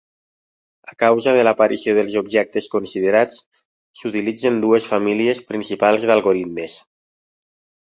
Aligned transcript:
A 0.91 0.95
causa 1.03 1.33
de 1.39 1.43
l'aparició 1.47 1.95
dels 1.99 2.15
objectes 2.23 2.69
considerats, 2.77 3.39
s'utilitzen 4.03 4.61
dues 4.67 4.93
famílies 4.97 5.47
principals 5.55 6.13
d'algoritmes. 6.13 6.85